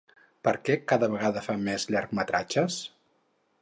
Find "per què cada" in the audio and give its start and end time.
0.47-1.11